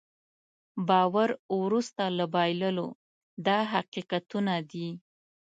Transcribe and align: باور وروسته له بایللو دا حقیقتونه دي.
باور 0.87 1.29
وروسته 1.61 2.03
له 2.17 2.25
بایللو 2.33 2.87
دا 3.47 3.59
حقیقتونه 3.73 4.53
دي. 4.71 4.87